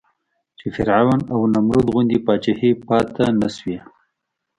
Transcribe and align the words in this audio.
چې 0.57 0.65
فرعون 0.75 1.19
او 1.33 1.39
نمرود 1.53 1.87
غوندې 1.93 2.17
پاچاهۍ 2.25 2.71
پاتې 2.87 3.25
نه 3.41 3.47
شوې. 3.55 3.77